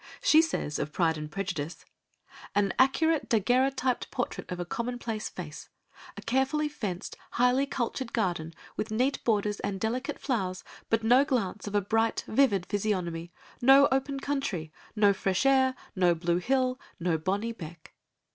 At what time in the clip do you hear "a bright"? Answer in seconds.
11.75-12.23